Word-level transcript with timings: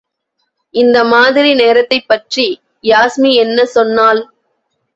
இந்த 0.73 0.97
மாதிரி 1.03 1.51
நேரத்தைப்பற்றி 1.53 2.47
யாஸ்மி 2.83 3.31
என்ன 3.35 3.65
சொன்னாள். 3.65 4.21